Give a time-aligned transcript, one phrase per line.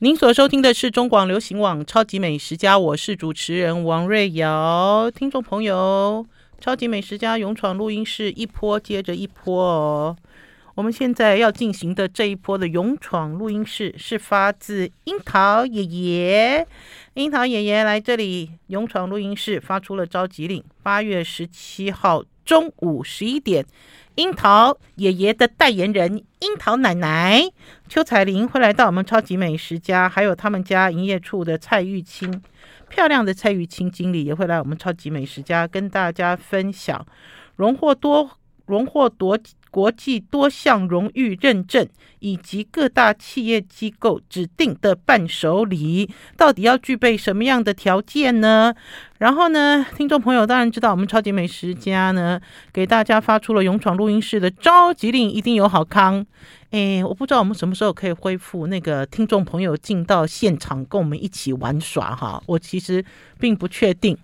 [0.00, 5.10] 您所收听的是中广流行网《超级美食家》，我是主持人王瑞瑶。
[5.10, 6.24] 听众朋友，
[6.62, 10.16] 《超级美食家》勇闯录音室，一波接着一波哦。
[10.76, 16.64] 我们现在要进行的这一波的勇闯录音室，是发自樱桃爷爷。
[17.14, 23.66] 樱桃爷爷来这里勇闯录音室，发出了召集令：八月十七号中午十一点。
[24.14, 27.42] 樱桃爷爷的代言人樱桃奶奶
[27.88, 32.42] 邱彩玲会来到我们超级美食家，还有他们家营业处的蔡玉清，
[32.88, 37.06] 漂亮的蔡玉清经理也会来我们超级美食家跟大家分享，
[37.56, 38.30] 荣获多
[38.64, 39.38] 荣获多。
[39.70, 41.86] 国际多项荣誉认证
[42.20, 48.74] 以及各大企业机构指定的伴手礼，到底要具备什么样的条件呢？
[49.18, 52.40] 然后呢，听众朋友当然知道，我们超级美食家呢
[52.72, 56.24] 给大家发出了勇闯录音室的召集令，一定有好康。
[56.70, 63.04] 诶，我不知道我们什么时候可以恢复那个听众朋友进到现场跟我们一起玩耍哈，我其实
[63.38, 64.16] 并不确定。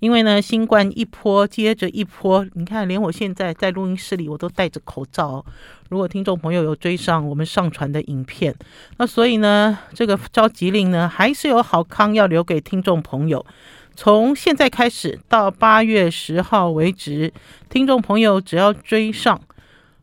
[0.00, 5.44] 因为呢，新冠一波接着一波，你看，连我现在在录音室里，我都戴着口罩。
[5.88, 8.54] 如果听众朋友有追上我们上传的影片，
[8.98, 13.44] 那所以呢，这个召集令呢，还是有好康要留给听众朋友。
[13.96, 17.32] 从现在开始到八月十号为止，
[17.68, 19.40] 听众朋友只要追上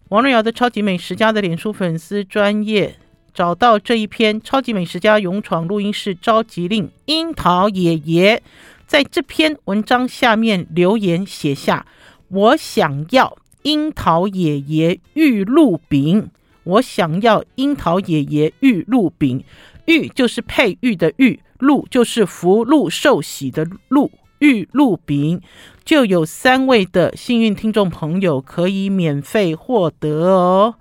[0.10, 2.98] 王瑞瑶的超级美食家的脸书粉丝专业，
[3.34, 8.44] 找到这一篇超级美食家勇闯录音室召集令，樱桃爷爷。
[8.88, 11.86] 在这篇文章下面留言写下
[12.30, 16.30] ：“我想要樱桃爷爷玉露饼，
[16.64, 19.44] 我想要樱桃爷爷玉露饼。
[19.86, 25.42] 玉就是佩玉的玉，露就是福禄寿喜的禄，玉露饼
[25.83, 30.75] 就有三位的幸运听众朋友可以免费获得哦，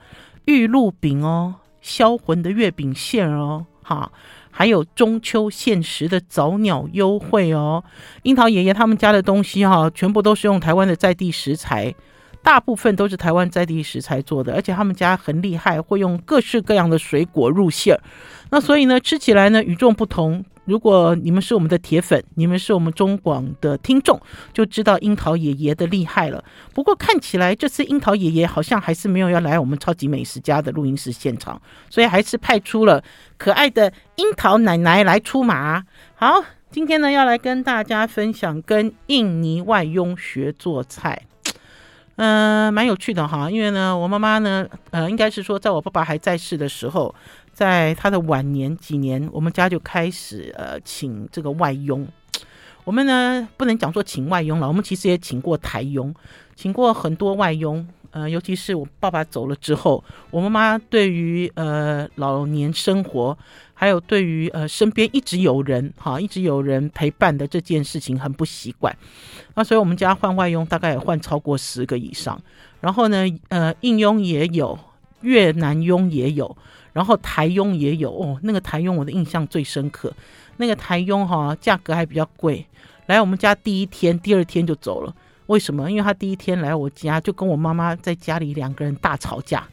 [0.45, 4.13] 玉露饼哦，销魂的月饼馅哦，哈。”
[4.57, 7.83] 还有中秋限时的早鸟优惠哦，
[8.23, 11.93] 樱桃爷爷他们家的东西哈，全部都是用台湾的在地食材，
[12.45, 18.01] 大部分都是台湾在地食材做的，而且他们家很厉害，会用各式各样的水果入馅儿，
[18.51, 20.45] 那所以呢，吃起来呢与众不同。
[20.67, 24.19] 如果你们是我们的铁粉，你们是我们中广的听众，
[24.53, 26.43] 就知道樱桃爷爷的厉害了。
[26.73, 33.03] 不过看起来这次樱桃爷爷好像还是没有要来我们超级美食家的录音室现场，所以还是派出了
[33.37, 35.85] 可爱的樱桃奶奶来出马。
[36.15, 41.27] 好，今天呢要来跟大家分享跟印尼外佣学做菜，
[42.17, 43.51] 嗯、蛮有趣的哈。
[43.51, 47.15] 因为呢，我妈妈呢，呃，应该是说在我爸爸还在世的时候。
[47.55, 52.05] 在他的晚年几年，我们家就开始呃请这个外佣。
[52.83, 56.13] 我们呢不能讲说请外佣了，我们其实也请过台佣，
[56.57, 57.87] 请过很多外佣。
[58.15, 63.37] 呃，尤其是我爸爸走了之后，我妈妈对于呃老年生活，
[63.75, 68.97] 还有对于呃身边一直有人哈，一直有人陪伴的这件事情很不习惯。
[69.57, 72.41] 那所以我们家换外佣大概也换超过十个以上。
[72.81, 74.79] 然后呢，呃，印佣也有，
[75.23, 76.57] 越南佣也有。
[76.93, 80.15] 然后台佣也有哦，那个台佣我的印象最深刻。
[80.59, 82.65] 那个台佣哈、价格还比较贵。
[83.07, 85.13] 来我们家第一天、第二天就走了。
[85.47, 85.91] 为什么？
[85.91, 89.67] 因为他第一天来我家，就跟我妈妈在家里两个人大吵架，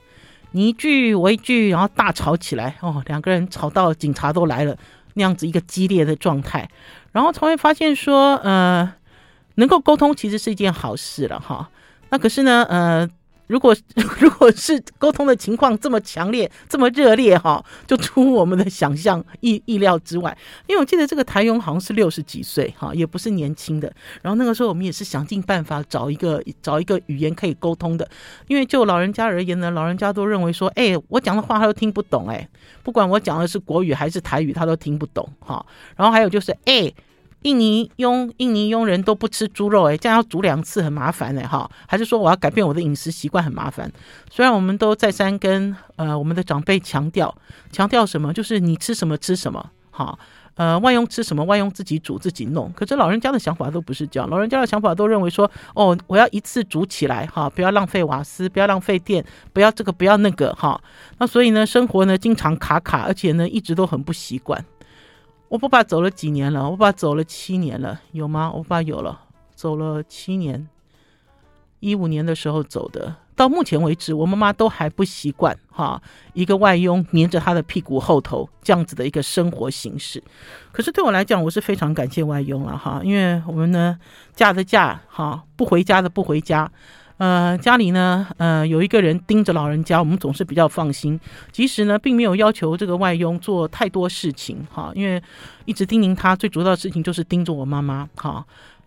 [0.51, 4.77] 你一句我一句，然后大吵起来哦，两个人吵到警察都来了，
[5.13, 6.69] 那样子一个激烈的状态。
[7.11, 8.93] 然后才会发现说，呃，
[9.55, 11.69] 能够沟通其实是一件好事了哈。
[12.09, 13.09] 那可是呢，呃。
[13.51, 13.75] 如果
[14.17, 20.35] 如果是沟通的情况这么强烈、这么热烈哈，就出乎我们的想象意意料之外。
[20.67, 23.93] 因为我记得这个台佣好像是六十几岁哈，也不是年轻的。
[24.21, 28.09] 然后那个时候我们也是想尽办法找一个找一个语言可以沟通的。
[28.47, 32.47] 因为就老人家而言呢，老人家都认为说，哎，我讲的话他都听不懂哎，
[32.83, 35.65] 不管我讲的是国语还是台语，他都听不懂哈。
[35.97, 36.91] 然后还有就是，哎。
[37.43, 41.43] 印尼佣，印尼佣人都不吃猪肉，诶，这样要煮两次很麻烦，诶。
[41.43, 43.91] 哈，还是说我要改变我的饮食习惯很麻烦？
[44.29, 47.35] 虽然我们都再三跟呃我们的长辈强调，
[47.71, 50.17] 强调什么，就是你吃什么吃什么，哈，
[50.53, 52.71] 呃，外佣吃什么，外佣自己煮自己弄。
[52.75, 60.79] 可是老人家的想法都不是这样，老人家的想法都认为说，哦，我要一次煮起来，哈，不要浪费瓦斯，不要浪费电，不要这个不要那个，哈，
[61.17, 64.63] 那所以呢，生活呢经常卡卡，而且呢一直都很不习惯。
[65.51, 66.63] 我爸爸走了几年了？
[66.63, 68.49] 我爸爸走了七年了，有吗？
[68.55, 69.19] 我爸有了，
[69.53, 70.65] 走了七年，
[71.81, 73.13] 一五年的时候走的。
[73.35, 76.01] 到目前为止，我妈妈都还不习惯哈，
[76.31, 80.23] 一个外佣黏着她的屁股后头这样子的一个生活形式。
[80.71, 83.99] 可是对我来讲，我是非常感谢外佣了哈，因为我们呢，
[84.33, 86.71] 嫁的嫁哈，不回家的不回家。
[87.21, 91.19] 呃，家里呢，呃，有一个人盯着老人家，我们总是比较放心。
[91.51, 95.21] 其实呢，并没有要求这个外佣做太多事情，哈，因为
[95.65, 98.43] 一直叮咛他，最主要的事情就是盯着我妈妈，哈，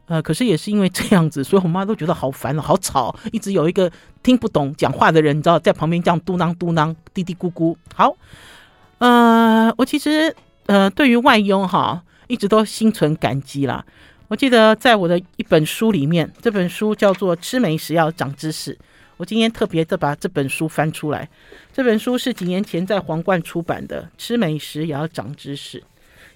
[0.07, 3.89] 呃，可是也是因为这样子，所以我妈都觉得好烦，好吵，一直有一个
[4.25, 7.77] 听不懂讲话的人，你知道，在旁边这样嘟囔嘟囔，嘀嘀咕咕。
[7.95, 8.17] 好，
[8.99, 10.35] 呃，我其实
[10.67, 13.85] 呃，对于外佣哈，一直都心存感激啦。
[14.29, 18.75] 我记得在我的一本书里面，这本书叫做《吃美食要长知识》。
[19.19, 21.29] 我今天特别的把这本书翻出来。
[21.73, 25.79] 这本书是几年前在皇冠出版的，《吃美食也要长知识》。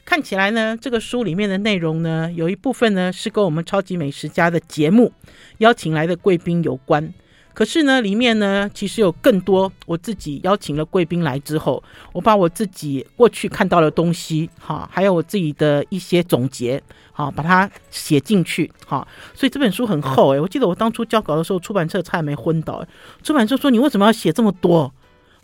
[0.05, 5.13] 看起来呢，这个书里面的内容呢，有一部分呢是跟我们超级美食家的节目
[5.59, 7.13] 邀请来的贵宾有关。
[7.59, 11.83] 可是呢，里面呢，其实有更多我自己邀请了贵宾来之后，
[12.13, 19.05] 我把我自己过去看到的东西，哈，还有我自己的一些总结，好，把它写进去，哈。
[19.35, 22.87] 所以这本书很厚诶，我记得我当初交稿的时候，出版社差点没昏倒。
[23.25, 24.95] 出版社说：“你为什么要写这么多？”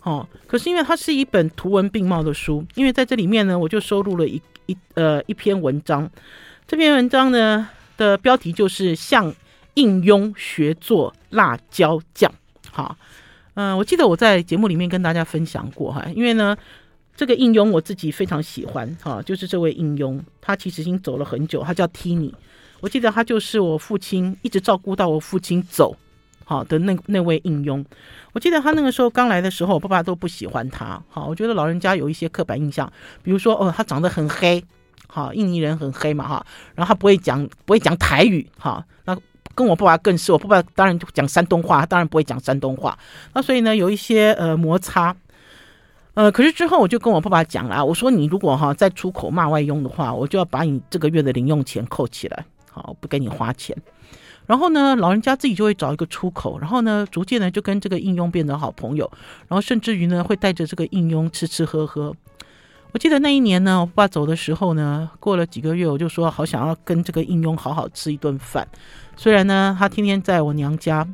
[0.03, 6.09] 哦，可是因为它是一本图文并茂的书，因为在这里面呢，我就收录了一一呃一篇文章。
[6.65, 9.35] 这篇文章呢的标题就是像。
[9.75, 12.31] 应佣学做辣椒酱，
[12.71, 12.97] 好，
[13.53, 16.57] 嗯，我记得我在节目里面跟大家分享过哈，因为呢，
[17.15, 22.33] 这个应佣我自己非常喜欢哈，就是这位应佣，他其实已经走了很久，他叫 Tini，
[22.79, 25.95] 我记得他就是我父亲一直照顾到我父亲走
[26.45, 27.83] 好的那那位应佣，
[28.31, 32.91] 我记得他那个时候刚来的时候，我爸爸都不喜欢他，好，我觉得老人家有一些刻板印象，
[33.23, 34.63] 比如说哦，他长得很黑，
[35.07, 36.45] 好，印尼人很黑嘛哈，
[36.75, 38.85] 然后他不会讲不会讲台语哈，
[39.55, 42.95] 跟我爸爸更是，我爸爸当然讲山东话，他当然不会讲山东话。
[43.33, 45.15] 那所以呢，有一些呃摩擦。
[46.13, 53.75] 呃，可是之后我就跟我爸爸讲了，我说你如果哈再出口骂外佣的话，我就要把你这个月的零用钱扣起来，好，不给你花钱。
[54.45, 59.11] 然后呢，老人家自己就会找一个出口，然后呢，逐渐呢就跟这个应佣变成好朋友，
[59.47, 62.15] 然后甚至于呢会带着这个应佣吃吃喝喝。
[62.95, 68.65] 我记得那一年呢，我爸走的时候呢，过了几个月，我就说好想要跟这个应佣好好吃一顿饭。
[69.17, 71.05] 虽然呢，他天天在我娘家，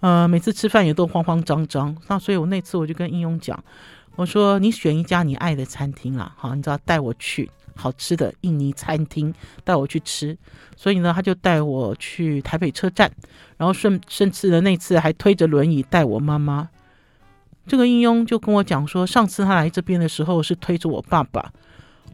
[0.00, 1.94] 呃，每次吃饭也都慌慌张张。
[2.06, 3.62] 那所以我那次我就跟应佣讲，
[4.16, 9.34] 我说你选一家你爱的餐厅啦，好，你知道带我去好吃的印尼餐厅，
[9.64, 10.34] 带我去吃。
[10.78, 13.12] 所以呢，他就带我去台北车站，
[13.58, 16.70] 然后顺甚至的那次还推着轮椅带我妈妈。
[17.68, 21.52] 这个应佣就跟我讲说，上次他来这边的时候是推着我爸爸，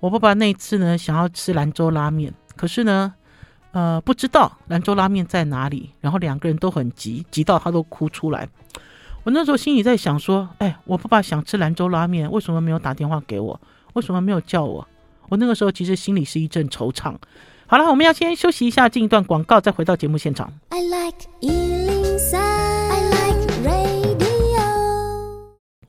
[0.00, 3.14] 我爸爸那次呢想要吃兰州拉面，可是呢，
[3.72, 8.48] 呃，不知道兰州拉面在哪里，然后两个人都很急，急到他都哭出来。
[9.22, 13.58] 我那时候心里在想说，哎，我爸爸想吃兰州拉面，为什么没有打电话给我？
[13.94, 14.86] 为什么没有叫我？
[15.28, 17.14] 我那个时候其实心里是一阵惆怅。
[17.66, 20.52] 好了，我们要先休息一下，进一段广告，再回到节目现场。
[20.68, 21.26] I like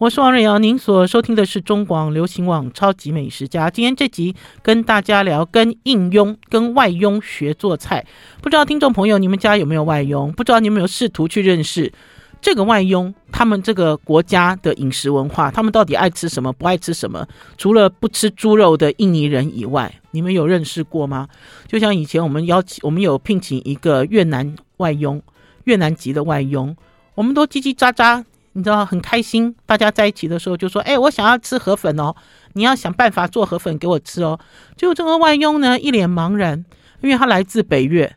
[0.05, 3.69] 我是王瑞瑶，您所收听的是中广流行网《超级美食家》。
[3.71, 8.05] 今天这集跟大家聊跟应佣、跟外佣学做菜。
[8.39, 10.31] 不知道听众朋友，你们家有没有外佣？
[10.33, 11.91] 不知道你们有没有试图去认识
[12.39, 13.11] 这个外佣？
[13.31, 17.27] 他们这个国家的饮食文化，他们到底爱吃什么，不爱吃什么？
[17.57, 21.27] 除了不吃猪肉的印尼人以外，你们有认识过吗？
[21.67, 25.19] 就像以前我们邀请，我们有聘请一个越南外佣，
[25.63, 26.77] 越南籍的外佣，
[27.15, 28.23] 我们都叽叽喳喳。
[28.57, 32.15] 你知道很开心，大家在一起的时候就说：“哎，我想要吃河粉哦，
[32.53, 34.39] 你要想办法做河粉给我吃哦。”
[34.77, 36.63] 就这个外佣呢，一脸茫然，
[37.01, 38.15] 因为他来自北越。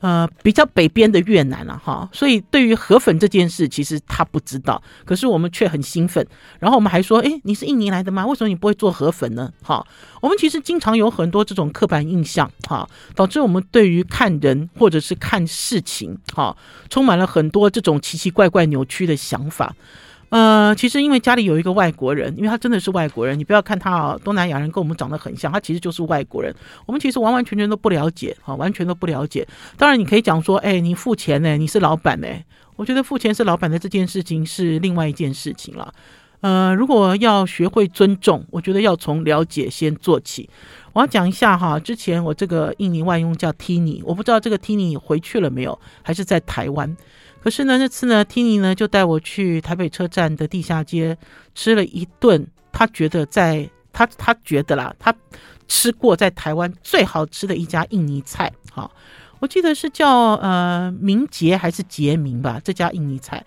[0.00, 6.26] 呃，比较北边的越南了、啊、哈，所以对于河粉这件事，其实他不知道，可是我们却很兴奋。
[6.58, 8.26] 然后我们还说，哎，你是印尼来的吗？
[8.26, 9.52] 为什么你不会做河粉呢？
[9.62, 9.86] 哈，
[10.22, 16.56] 我们其实经常有很多这种刻板印象，哈，导致我们对于看人或者是看事情，哈，
[16.88, 19.74] 充满了很多这种奇奇怪怪、扭曲的想法。
[20.30, 26.54] 呃，其实因为家里有一个外国人，因为他真的是外国人，你不要看他啊，东南亚人跟我们长得很像，他其实就是外国人。
[26.86, 29.46] 我们其实完完全全都不了解，哈，完全都不了解。
[29.76, 32.28] 当然，你可以讲说，哎，你付钱呢，你是老板呢。
[32.76, 35.92] 我觉得付钱是老板的这件事情是另外一件事情了。
[36.42, 40.48] 呃，如果要学会尊重，我觉得要从了解先做起。
[40.92, 46.96] 我要讲一下哈，之前我这个印尼外佣叫 Tini，我不知道这个 Tini 回去了没有，还是在台湾。
[47.42, 51.16] 可是呢，那次呢，Tini 呢就带我去台北车站的地下街
[51.54, 55.14] 吃了一顿，他觉得在他他觉得啦，他
[55.66, 58.90] 吃过在台湾最好吃的一家印尼菜，好，
[59.38, 63.44] 我记得是叫呃明杰还是杰明吧，这家印尼菜。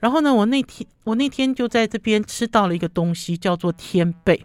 [0.00, 4.44] 然后呢，我那天我那天就在这边吃到了一个东西，叫做天贝。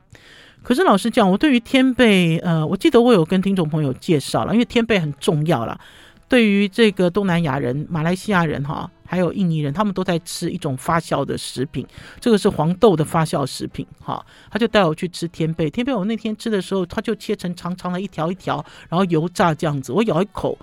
[0.64, 5.80] 可是老实讲，我对于天贝，呃，我记得我有跟听众朋友介绍了，因为天贝很重要啦。
[6.32, 11.86] 对于这个东南亚人、马来西亚人哈，还有印尼人，他们都在吃一种发酵的食品，
[12.22, 14.26] 这个是黄豆的发酵食品哈。
[14.50, 20.58] 他就带我去吃天贝，天贝我那天吃的时候，他就切成长长的一条一条，然后油炸这样子，我咬一口。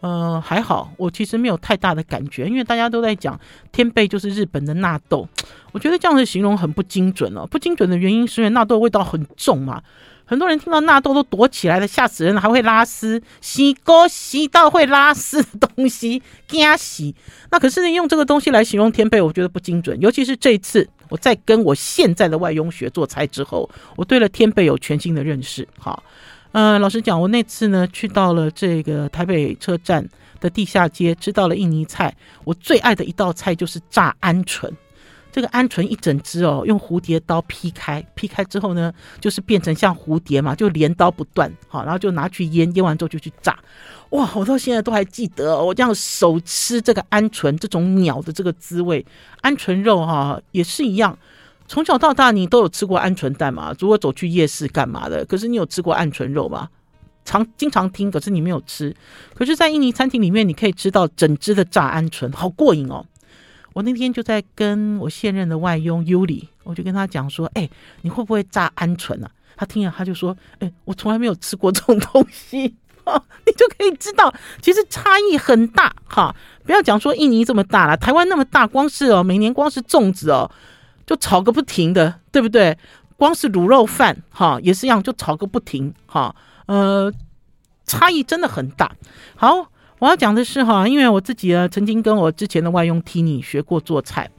[0.00, 3.40] 呃，还好，我其实没有太大的感觉，因为大家都在讲
[3.72, 5.26] 天贝就是日本的纳豆，
[5.72, 7.46] 我觉得这样的形容很不精准哦。
[7.46, 9.82] 不精准的原因是因为纳豆味道很重嘛，
[10.24, 17.14] 很多人听到纳豆都躲起来了，吓死人了，还会拉丝，洗锅洗到会拉丝的东西，惊洗。
[17.50, 20.00] 那可是呢，用这个东西来形容天贝，我觉得不精准。
[20.00, 25.68] 尤其是这一次，我在跟我现在的外佣学做菜之后，我对了天贝有全新的认识。
[25.78, 26.02] 好。
[26.52, 32.14] 呃，老实讲，我那次呢去到了这个台北车站的地下街，吃到了印尼菜。
[32.44, 34.70] 我最爱的一道菜就是炸鹌鹑。
[35.34, 41.52] 这个鹌鹑一整只哦，用蝴蝶刀劈开，劈开之后呢，就是变成像蝴蝶嘛，就连刀不断。
[41.66, 43.58] 好，然后就拿去腌，腌完之后就去炸。
[44.10, 49.04] 哇，我到现在都还记得，我这样手吃这个鹌鹑这种鸟的这个滋味。
[49.42, 51.18] 鹌鹑肉哈也是一样。
[51.66, 53.74] 从小到大，你都有吃过鹌鹑蛋嘛？
[53.80, 55.24] 如果走去夜市干嘛的？
[55.24, 56.68] 可是你有吃过鹌鹑肉吗？
[57.24, 58.94] 常经常听，可是你没有吃。
[59.34, 63.04] 可是，在印尼餐厅里面，你可以吃到整只的炸鹌鹑，好过瘾哦！
[63.74, 67.68] 我那天就在跟我现任的外佣尤里，我就跟他讲说：“哎，
[68.00, 76.34] 你会不会炸鹌鹑啊？”他听了，他就说：“哎，我从来没有吃过这种东西。”哦，你就可以知道，其实差异很大哈！
[76.64, 80.50] 不要讲说印尼这么大了，台湾那么大，光是哦，每年光是粽子哦。
[81.06, 82.78] 就炒个不停的，对不对？
[83.18, 87.12] 光是卤肉饭，哈，也是一样，就炒个不停，哈，呃，
[87.84, 88.90] 差异真的很大。
[89.36, 89.70] 好，
[90.04, 94.30] 我要讲的是哈，因为我自己呢，曾经跟我之前的外佣 Tini 学过做菜，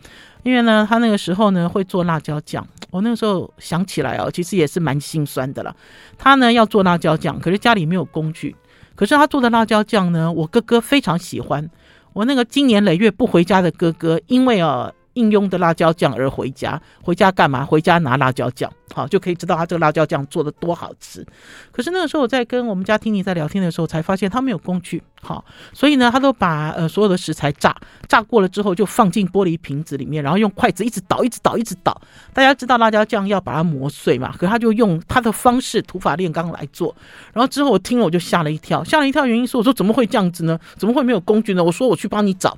[0.43, 5.75] 因为呢，他那个时候呢会做辣椒酱，我那个时候想起来哦，其实也是蛮心酸的啦。
[6.19, 8.55] 他呢要做辣椒酱，可是家里没有工具，
[8.93, 11.67] 可是他做的辣椒酱呢，我哥哥非常喜欢。
[12.13, 14.91] 我那个经年累月不回家的哥哥，因为啊。
[15.15, 17.65] 应用的辣椒酱而回家，回家干嘛？
[17.65, 21.25] 回家拿辣椒酱，好，就可以知道他这个辣椒酱做的多好吃。
[21.71, 25.43] 可是那个时候我在跟我们家 Tini 在聊天的时候，才发现他没有工具，好，
[25.73, 27.75] 所以呢，他都把呃所有的食材炸
[28.07, 31.99] 炸过了之后，就放进玻璃瓶子里面，然后用筷子一直捣，一直捣，一直捣。
[32.33, 34.35] 大家知道辣椒酱要把它磨碎嘛？
[34.37, 36.93] 可他就用他的方式土法炼钢来做。
[37.33, 40.59] 然后之后我听了我就吓了一跳，吓了一跳原因是我说怎么会这样子呢？
[40.75, 41.63] 怎么会没有工具呢？
[41.63, 42.57] 我说我去帮你找。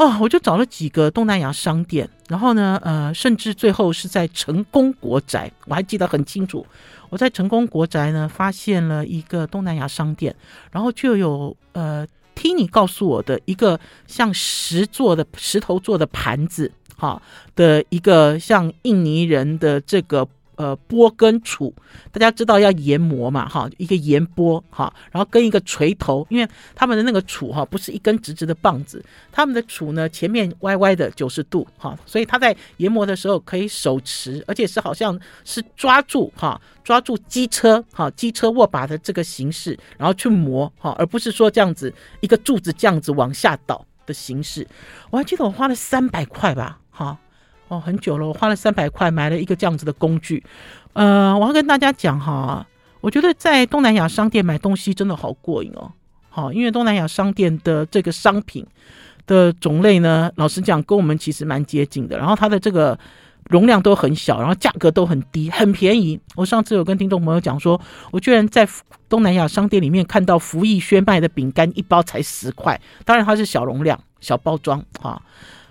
[0.00, 6.66] 哦，我就找了几个东南亚商店，然后呢，呃，甚至最后是在成功国宅，我还记得很清楚。
[7.10, 10.34] 我在成功国宅呢，发现了一个东南亚商店，
[10.72, 17.20] 然后就有呃，Tini 告诉我的一个像石做的石头做的盘子，哈
[17.54, 20.26] 的一个像印尼人的这个。
[20.60, 21.72] 呃，钵跟杵，
[22.12, 29.02] 大家知道要研磨嘛，哈，一个研钵，哈，然后跟一个锤头，因为他们的那个杵哈，不是一根直直的棒子，
[29.32, 41.90] 他们的杵呢前面歪歪的九十度，哈，所以他在研磨的时候可以手持，而且是好像是抓住哈，抓住机车哈，机车握把的这个形式，然后去磨哈，而不是说这样子
[42.20, 44.68] 一个柱子这样子往下倒的形式。
[45.08, 47.18] 我还记得我花了三百块吧，哈。
[47.70, 50.42] 哦，很久了，我花了三百块买了一个这样子的工具。
[50.92, 52.66] 呃，我要跟大家讲哈，
[53.00, 55.92] 我觉得在东南亚商店买东西真的好过瘾哦。
[56.28, 58.66] 好，因为东南亚商店的这个商品
[59.24, 62.18] 的种类呢，老实讲跟我们其实蛮接近的。
[62.18, 62.98] 然后它的这个
[63.48, 66.18] 容量都很小，然后价格都很低，很便宜。
[66.34, 68.68] 我上次有跟听众朋友讲说，我居然在
[69.08, 75.22] 东南亚商店里面看到福义轩卖的饼干一包才十块，当然它是小容量、小包装哈。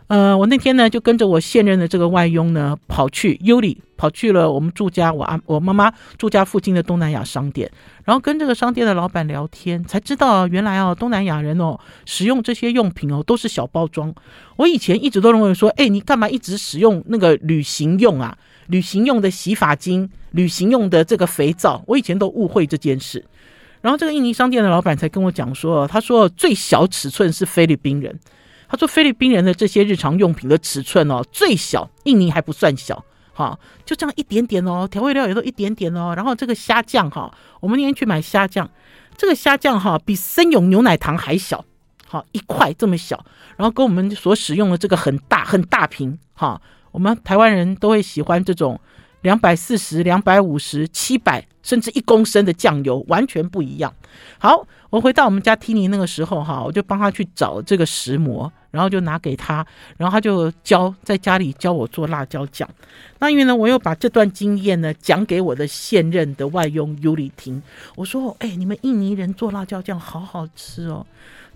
[0.10, 7.70] 呃，我那天呢就跟着我现任的这个外佣呢跑去尤里，跑去了我们住家我阿我妈妈住家附近的东南亚商店，
[8.06, 14.12] 然后跟这个商店的老板聊天，才知道原来哦东南亚人哦使用这些用品哦都是小包装。
[14.56, 18.36] 我以前一直都认为说，哎，你干嘛一直使用那个旅行用啊？
[18.66, 23.24] 旅行用的洗发精，旅行用的这个肥皂，我以前都误会这件事。
[23.82, 28.20] 然后这个印尼商店的老板才跟我讲说，他说最小尺寸是菲律宾人。
[28.70, 36.14] 他说：“菲律宾人的这些日常用品的尺寸哦，最小，印尼还不算小，哈，就这样一点点哦，调味料也都一点点哦。
[36.16, 38.70] 然后这个虾酱哈，我们那天去买虾酱，
[39.18, 41.66] 这个虾酱哈比森永牛奶糖还小，
[42.06, 43.26] 好一块这么小。
[43.58, 46.62] 然后跟我们所使用的这个很大很大瓶哈，
[46.92, 48.80] 我们台湾人都会喜欢这种
[49.22, 53.94] 两百四十、两百五十、七百甚至一公升的酱油，完全不一样。
[54.38, 59.66] 好，我回到我们家 Tini 那个时候哈，我就帮他去找这个石磨，然后就拿给他，
[59.98, 62.68] 然后他就教在家里教我做辣椒酱。
[63.20, 67.62] 那因为呢，我又把这段经验呢讲给我的现任的外佣尤里听，
[67.96, 71.06] 我说：“哎，你们印尼人做辣椒酱好好吃哦。”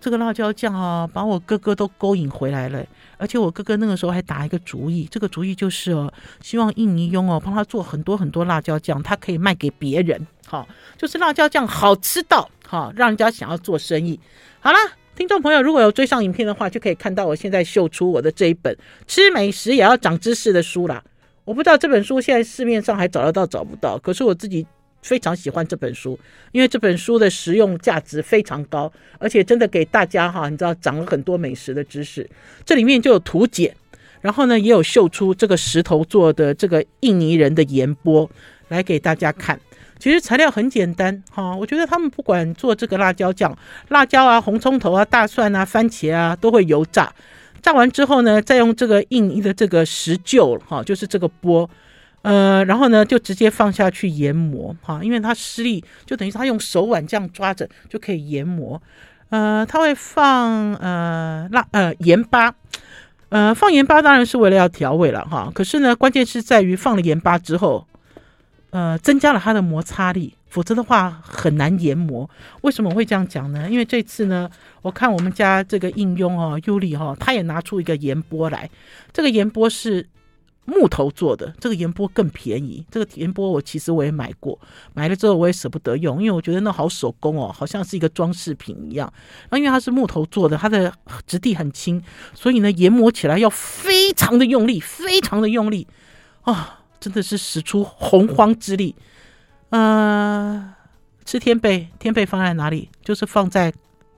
[0.04, 2.86] 这个辣椒酱啊，把我哥哥都勾引回来了。
[3.18, 10.28] 而且我哥哥那个时候还打一个主意，这个主意就是哦，希望印尼佣哦帮他做很多很多辣椒酱，他可以卖给别人。
[10.46, 10.68] 好，
[10.98, 14.20] 就是辣椒酱好吃到好，让人家想要做生意。
[14.60, 14.78] 好了，
[15.16, 18.76] 听众朋友，如果有追上影片的话，就可以看到我现在秀出我的这一本
[19.08, 21.02] 《吃美食也要长知识》的书啦。
[21.46, 24.68] 我不知道这本书现在市面上还找得到找不到，可是我自己。
[25.04, 26.18] 非常喜欢这本书，
[26.54, 32.28] 因为这本书的实用价值非常高，而且真的给大家哈，你知道长了很多美食的知识。
[32.66, 33.76] 这里面就有图解，
[34.22, 38.28] 然后呢也有秀出这个石头做的这个印尼人的盐钵
[38.70, 39.60] 来给大家看。
[40.00, 43.56] 其实材料很简单哈，我觉得他们不管做这个辣椒酱，
[43.90, 47.14] 辣椒啊、红葱头啊、大蒜啊、番茄啊，都会油炸，
[47.62, 51.70] 炸完之后呢，再用这个印尼的这个石臼哈，就是这个钵。
[52.24, 58.82] 呃，然后呢，就直接放下去研磨哈，因为它施力，就等于他用手腕这样抓着就可以研磨。
[59.27, 62.56] 呃，他会放呃辣呃盐巴，
[63.27, 65.51] 呃放盐巴当然是为了要调味了哈。
[65.53, 67.86] 可是呢，关键是在于放了盐巴之后，
[68.70, 72.30] 呃，增加了它的摩擦力，否则的话很难研磨。
[72.62, 73.70] 为什么会这样讲呢？
[73.70, 74.50] 因为这次呢，
[74.82, 78.70] 我看我们家这个应用哦，Yuli 哈，他也拿出一个盐钵来，
[79.12, 80.08] 这个盐钵是。
[80.65, 82.86] 木头做的这个盐钵更便宜。
[82.89, 84.58] 这个盐钵我其实我也买过，
[84.93, 89.12] 买了之后我也舍不得用，因为我觉得那好手工哦，好像是一个装饰品一样。
[89.50, 90.93] 那因为它是木头做的，它的
[91.27, 92.01] 质地很轻，
[92.34, 95.88] 所以呢研磨起来要非常的用力，非常的用力
[96.43, 98.96] 啊、真的是使出洪荒之力。
[99.70, 100.74] 呃，
[101.25, 102.89] 吃天贝，天贝放在哪里？
[103.03, 103.74] 就是放在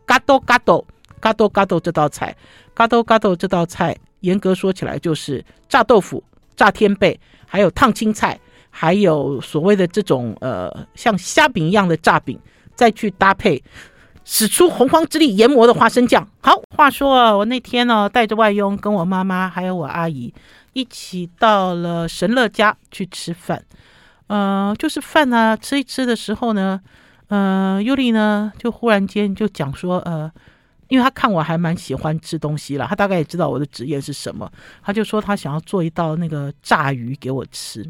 [0.06, 0.86] 嘎多嘎多
[1.20, 2.36] 嘎多嘎多这道菜，
[2.74, 6.24] 嘎多嘎多这道菜，严格说起来就是炸豆腐。
[6.56, 12.40] 炸天贝，还有烫青菜，还有所谓的这种呃像虾饼一样的炸饼，
[12.76, 13.64] 再去搭配
[14.24, 16.28] 使出洪荒之力研磨的花生酱。
[16.42, 20.34] 好，话说啊，我那天呢带着外佣跟我妈妈还有我阿姨
[20.74, 23.64] 一起到了神乐家去吃饭。
[24.28, 26.82] 呃，就是饭呢、啊、吃一吃的时候呢，
[27.28, 30.32] 呃，尤里呢就忽然间就讲说呃。
[30.88, 34.52] 因为他看我还蛮喜欢吃东西了，他大概也知道我的职业是什么，
[34.84, 37.86] 他就说他想要做一道那个炸鱼给我吃。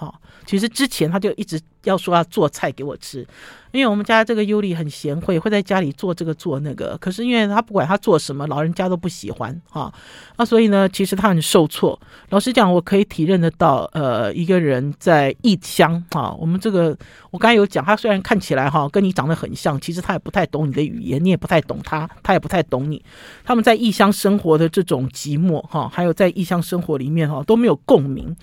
[0.00, 3.26] 好，其实之前他就一直要说要做菜给我吃。
[3.70, 6.96] 因为我们家这个尤里很贤惠，会在家里做这个做那个。
[6.98, 9.92] 可是因为他不管他做什么，老人家都不喜欢哈。
[10.38, 12.00] 那所以呢，其实他很受挫。
[12.30, 16.96] 老实讲，我可以体认得到，呃，一个人在异乡哈，我们这个
[17.30, 23.04] 我刚才有讲，他虽然看起来哈跟你长得很像，其实他也不太懂你的语言，你也不太懂他，他也不太懂你。
[23.44, 28.34] 他们在异乡生活的这种寂寞哈，还有在异乡生活里面哈都没有共鸣。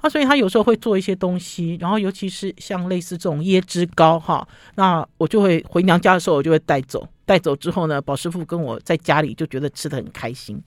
[0.00, 7.06] 啊，所以他有时候会做一些东西，然后尤其是像类似这种椰汁糕哈，那我就会回娘家的时候，我就会带走。
[7.24, 10.58] 带走之后呢，宝师傅跟我在家里就觉得吃得很开心。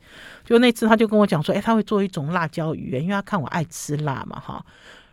[0.46, 4.64] 就那次他就跟我讲说，哎，他会做一种辣椒鱼，因为他看我爱吃辣嘛哈。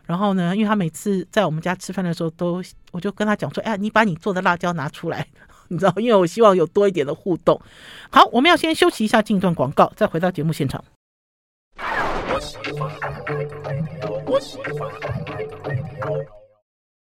[0.05, 5.25] 然后呢，因为他每次在我们家吃饭的时候都，我就跟他讲说，哎，你把你做的辣椒拿出来，
[5.69, 7.59] 你知道，因为我希望有多一点的互动。
[8.11, 10.83] 好，我们要先休息一下，进一段广告，再回到节目现场。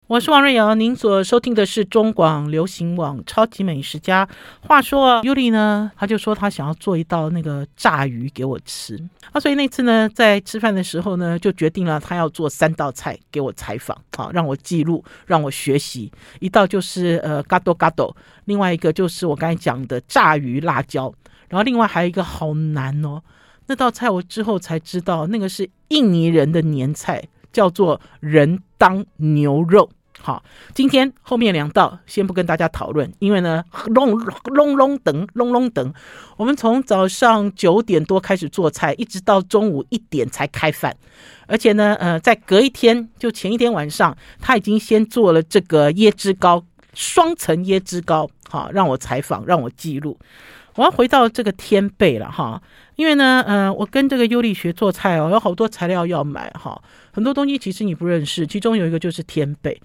[0.08, 4.26] 我是王瑞瑶，您所收听的是中广流行网《超级美食家》。
[4.68, 9.02] 话说尤里呢，他就说他想要做一道那个炸鱼给我吃。
[9.32, 16.12] 啊，所以那次呢，在吃饭的时候呢，就决定了他要做三道菜给我采访，啊让我记录，让我学习。
[16.42, 21.14] 一道就是呃嘎多嘎多，另外一个就是我刚才讲的炸鱼辣椒，
[21.48, 23.22] 然后另外还有一个好难哦。
[23.68, 29.90] 那道菜我之后才知道，那个是印尼人的年菜，叫做人当牛肉。
[30.22, 35.94] 好，今天后面两道先不跟大家讨论，因为呢，隆隆隆等隆隆等，
[36.38, 40.96] 我们从早上九点多开始做菜，一直到中午一点才开饭，
[41.46, 46.64] 而且呢，呃，在隔一天，就前一天晚上，他已经先做了这个椰汁糕，
[46.96, 50.18] 双层椰汁糕，好，让我采访，让我记录。
[50.76, 52.62] 我要回到这个天贝了哈，
[52.96, 56.82] 因为呢，嗯、呃，我跟这个尤力学做菜哦，有好多材料要买哈，
[57.12, 59.80] 很多东西其实你不认识，其中有一个就是天贝，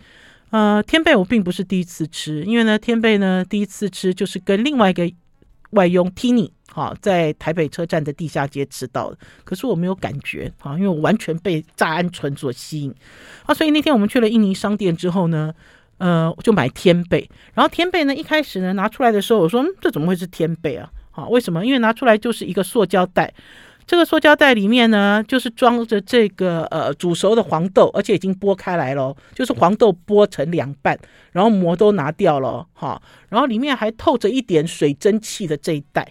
[0.51, 5.11] 呃，天贝我并不是第一次吃，因为呢，天贝呢第一次吃就是跟另外一个
[5.70, 12.94] 外佣 Tini 哈，在台北车站的地下街吃到的，可是我没有感觉啊，因为我完全被炸鹌鹑所吸引。
[13.44, 15.53] 啊，所以那天我们去了印尼商店之后呢，
[15.99, 20.88] 呃，就买天贝，然后天贝呢一开始呢拿出来的时候，我说，嗯，这怎么会是天贝啊？
[21.20, 21.64] 啊，为什么？
[21.64, 23.33] 因为拿出来就是一个塑胶袋。
[23.87, 30.96] 这个塑胶袋里面呢，就是装着这个呃煮熟的黄豆，而且已经剥开来了，就是黄豆剥成两半，
[31.33, 36.02] 然后膜都拿掉了哈，然后里面还透着一点水蒸气的这一袋，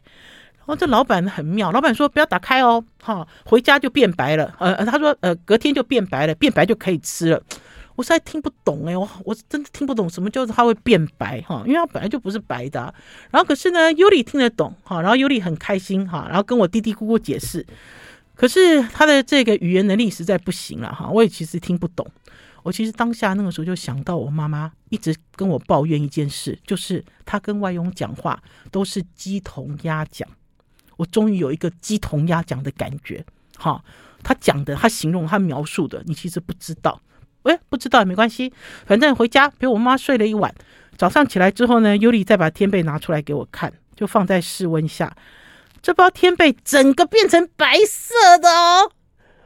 [0.58, 7.42] 然后这老板很妙，老板说不要打开哦，哈，回家就变白了，呃，他说呃隔天就变白了，变白就可以吃了。
[8.00, 12.82] 我实在听不懂哎，我我真的听不懂什么就是它会变白哈，因为它本来就不是白的。
[13.30, 17.66] 然后可是呢，尤里听得懂哈，然后尤里很开心哈，然后跟我嘀嘀咕咕解释。
[18.36, 22.10] 可是他的这个语言能力实在不行了哈，我也其实听不懂。
[22.64, 30.26] 我其实当下那个时候就想到我妈妈一直跟我抱怨一件事，就是她跟外佣讲话都是鸡同鸭讲。
[30.96, 33.26] 我终于有一个鸡同鸭讲的感觉
[33.58, 33.84] 哈，
[34.24, 37.02] 他讲的，他形容，他描述的，你其实不知道。
[37.44, 38.54] 哎，不知道也没关系，
[38.86, 40.54] 反正回家陪我妈睡了一晚。
[40.98, 45.16] 早上起来之后呢，尤里再把天贝拿出来给我看，就放在室温下。
[45.82, 48.92] 这包天贝整个变成白色的哦，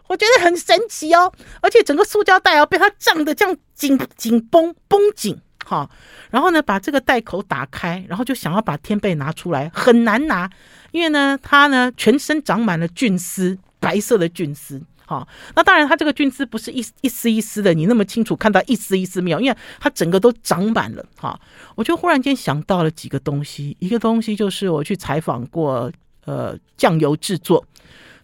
[0.08, 1.32] 我觉得很神奇哦。
[1.62, 5.88] 而且整个塑胶袋哦，被它胀得这样紧紧绷绷紧哈。
[6.32, 10.50] 然后呢，把这个袋口打开，然后就想要把天贝拿出来，很难拿，
[10.92, 14.82] 因为呢，它呢全身长满了菌丝，白色的菌丝。
[15.06, 19.39] 好，那当然，它这个菌丝不是一一丝一丝的，你那么清楚看到一丝一丝没有？
[19.39, 21.06] 因为它整个都长满了。
[21.20, 21.39] 哈，
[21.76, 25.92] 我就忽然间想到了几个东西，一个东西就是我去采访过，
[26.26, 27.66] 呃，酱油制作。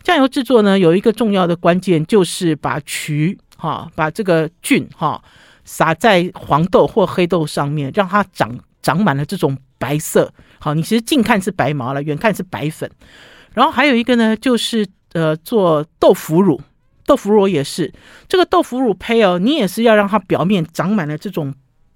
[0.02, 5.22] 酱油制作呢，有一个重要的关键就是把曲，哈，把这个菌，哈，
[5.66, 10.34] 撒在黄豆或黑豆上面，让它长长满了这种白色。
[10.60, 12.90] 好，你其实近看是白毛了，远看是白粉。
[13.54, 16.62] 然后还有一个呢，就是呃，做豆腐乳。
[17.06, 17.92] 豆腐乳也是，
[18.28, 21.52] 这个豆腐乳胚哦，你也是要让它表面长满了这种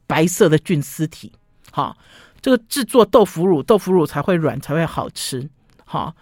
[0.08, 1.32] 白色的菌丝体，
[1.71, 1.95] 好，
[2.41, 5.47] 这个制作豆腐乳，豆腐乳才会软，才会好吃，
[5.86, 6.15] 好。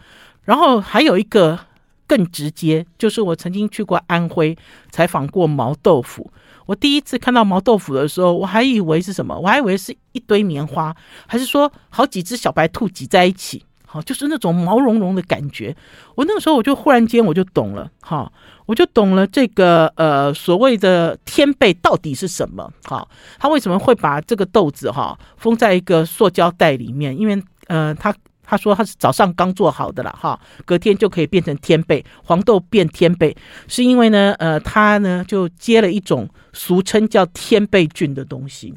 [0.43, 1.57] 然后还有一个
[2.05, 4.57] 更直接，就是我曾经去过安徽
[4.89, 6.29] 采访过毛豆腐，
[6.65, 10.93] 我第一次看到毛豆腐的时候，我还以为是什么，我还以为是一堆棉花，
[11.27, 13.63] 还是说好几只小白兔挤在一起。
[13.91, 15.75] 好，就是那种毛茸茸的感觉。
[16.15, 18.31] 我那个时候我就忽然间我就懂了，哈，
[18.65, 22.71] 我就懂了这个呃所谓的天贝到底是什么。
[22.85, 23.05] 哈，
[23.37, 27.19] 他为什么会把这个豆子哈封在一个塑胶袋里面？
[27.19, 33.35] 因为呃，他他说他是早上刚做好的了，哈，隔天就可以变成天贝，黄豆变天贝，
[33.67, 38.73] 是因为呢，呃，他呢就接了一种俗称叫天贝菌的东西。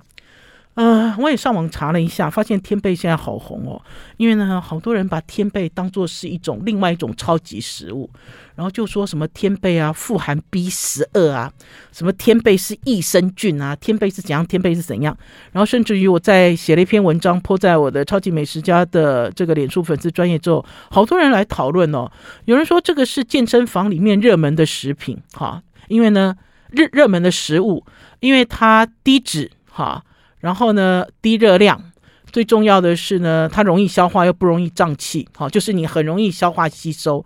[0.74, 3.80] 呃，我也上网查了一下，发现天贝现在好红哦。
[4.16, 8.10] 因为呢，好多人把天贝当做是一种另外一种超级食物，
[8.56, 11.52] 然后就说什么天贝啊富含 B 十二啊，
[11.92, 15.16] 什么天贝是益生菌啊，天贝是怎样，天贝是怎样。
[15.52, 22.10] 然后甚至于我在写了一篇文章泼在我的超级美食家的这个脸书粉丝专业之后，好多人来讨论哦。
[22.46, 26.34] 有人说这个是健身房里面热门的食品，哈，因为呢
[26.70, 27.84] 热热门的食物，
[28.18, 30.02] 因为它低脂，哈。
[30.44, 31.82] 然后呢，低热量，
[32.30, 37.24] 最重要的是呢，它容易消化又不容易胀气，好，就是你很容易消化吸收，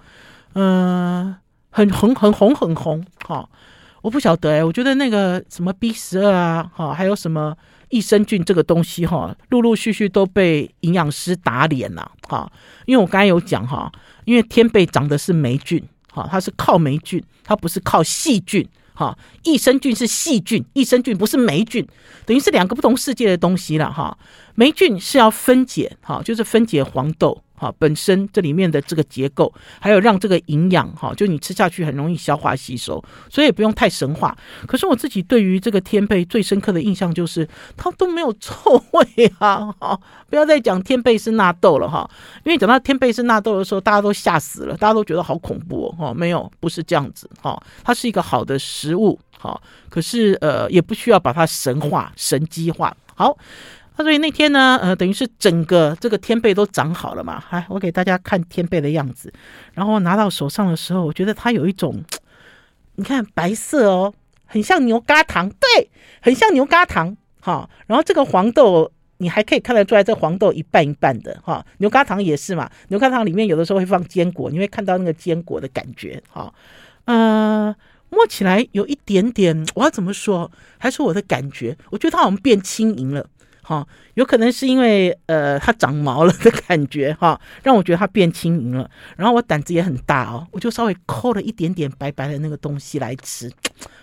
[0.54, 1.34] 嗯、
[1.68, 3.50] 很红很红很红，好，
[4.02, 7.56] 我不晓得哎，我觉得那个什么 B 十二啊，哈，还有什么
[7.88, 12.48] 益生菌这个东西哈，陆陆续续都被营养师打脸了，哈，
[12.86, 13.90] 因为我刚才有讲哈，
[14.26, 18.64] 因为天贝长的是霉菌，哈，它是靠霉菌，它不是靠细菌。
[18.98, 21.86] 哈，益生菌是细菌，益生菌不是霉菌，
[22.26, 24.18] 等于是两个不同世界的东西了哈。
[24.56, 27.40] 霉菌是要分解，哈，就是分解黄豆。
[27.58, 34.36] 哈，本身这里面的这个结构，还有让这个营养哈，就你吃下去很容易消化吸收，所以也不用太神话。
[34.66, 39.74] 可是我自己对于这个天贝最深刻的印象就是它都没有臭味啊！
[39.80, 42.08] 哈，不要再讲天贝是纳豆了哈，
[42.44, 45.94] 因为讲到天贝是纳豆的时候，大家都吓死了，大家都觉得好恐怖哦。
[45.98, 52.96] 哈，没有，不是这样子哈，它是一个好的食物哈，可是呃，也不需要把它神化、神机化。
[53.14, 53.36] 好。
[53.98, 57.42] 那所以那天呢，呃，等于是整个这个天贝都长好了嘛。
[57.50, 59.32] 来，我给大家看天贝的样子。
[59.74, 62.00] 然后拿到手上的时候，我觉得它有一种，
[62.94, 64.14] 你看白色哦，
[64.46, 65.90] 很像牛轧糖，对，
[66.22, 67.16] 很像牛轧糖。
[67.40, 71.36] 哈，然后这个黄豆，你还可以看得出来，这黄豆一半一半的。
[71.42, 76.22] 哈，牛轧糖也是嘛，牛轧糖里面有的时候会放坚果，你会看到那个坚果的感觉。
[76.30, 76.52] 哈，
[77.06, 77.74] 呃，
[78.10, 80.48] 摸起来有一点点，我要怎么说？
[80.78, 81.76] 还是我的感觉？
[81.90, 83.26] 我觉得它好像变轻盈了。
[83.68, 88.90] 哈，有可能是因为呃它长毛了的感觉哈，让我觉得它变轻盈了。
[89.14, 93.52] 然后我胆子也很大哦，我就稍微抠了一点点白白的那个东西来吃。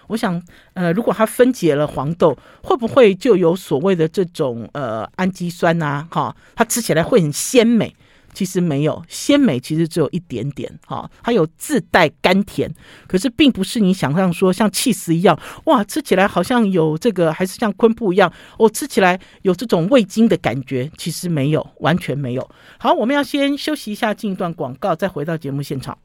[0.05, 0.39] 我想，
[0.75, 6.07] 呃，如果它分解了黄豆，会不会就有所谓的这种呃氨基酸呐？
[6.11, 7.95] 哈，它吃起来会很鲜美。
[8.35, 12.71] 其实没有鲜美，其实只有一点点哈，它有自带甘甜，
[13.07, 22.47] 可是并不是你想象说像气死一样哇，吃起来好像有这个，还是像昆布一样，我、哦、吃起来有这种味精的感觉，其实没有，完全没有。
[22.77, 25.97] 好，我们要先休息一下，进一段广告，再回到节目现场。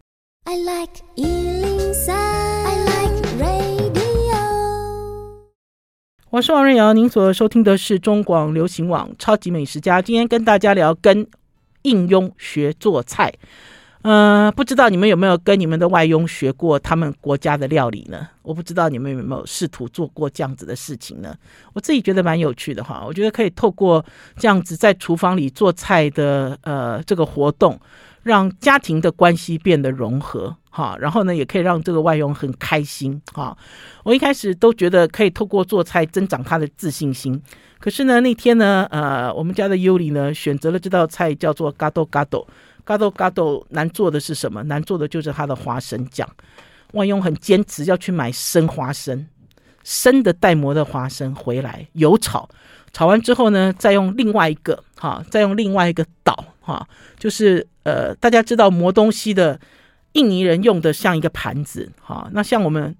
[0.45, 4.01] I like 103, I like radio。
[6.31, 11.27] 我是王瑞瑶，您所收听的是中广流行网超级美食家，今天跟大家聊跟。
[11.83, 13.33] 应佣学做菜，
[14.03, 18.29] 呃，不知道你们有没有跟你们的外佣学过他们国家的料理呢？
[18.43, 21.35] 我不知道你们有没有试图做过这样子的事情呢？
[21.75, 24.05] 我自己觉得蛮有趣的哈，我觉得可以透过
[24.39, 27.79] 这样子在厨房里做菜的呃这个活动，
[28.23, 33.57] 让家庭的关系变得融合哈，然后呢，也可以让这个外佣很开心哈。
[34.03, 37.41] 我一开始都觉得可以透过做菜增长他的自信心。
[37.81, 42.47] 可是呢，那天呢，呃，我们家的尤里呢，选择了这道菜叫做嘎豆嘎豆，
[42.85, 44.63] 嘎豆嘎豆难做的是什么？
[44.65, 46.29] 难做的就是它的花生酱。
[46.93, 49.27] 外佣很坚持要去买生花生，
[49.83, 52.47] 生的带膜的花生回来油炒，
[52.93, 56.87] 炒完之后呢，再用另外一个哈，再用另外一个岛哈，
[57.19, 59.59] 就是呃，大家知道磨东西的
[60.13, 62.95] 印尼人用的像一个盘子哈，那像我们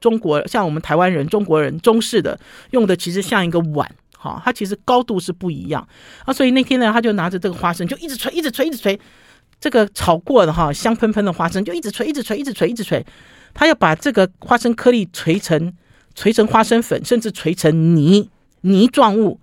[0.00, 2.40] 中国，像我们台湾人、中国人中式的
[2.70, 3.94] 用的其实像一个碗。
[4.22, 5.84] 好，它其实高度是不一样
[6.24, 8.96] 啊，所以那天呢，他就拿着这个花生，就一直捶，一直捶，一直捶，
[9.58, 13.04] 这个炒过的哈香喷喷的花生，就一直捶，一直捶，一直捶，一直捶，
[13.52, 15.72] 他要把这个花生颗粒锤成
[16.14, 18.30] 锤成花生粉，甚至锤成泥
[18.60, 19.40] 泥状物。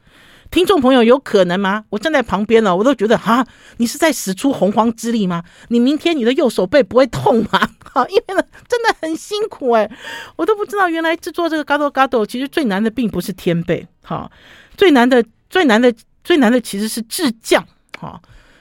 [0.52, 1.86] 听众朋友，有可能吗？
[1.90, 3.46] 我站在旁边呢，我都觉得哈，
[3.78, 5.44] 你是在使出洪荒之力吗？
[5.68, 7.70] 你明天你的右手背不会痛吗？
[7.94, 9.90] 哈，因为呢，真的很辛苦哎，
[10.36, 14.32] 我都不知道原来制作这个嘎豆嘎豆，其实最难的并不是天贝，哈。
[14.76, 17.64] 最难的、最难的、最难的其实是制酱
[18.00, 18.20] 哈。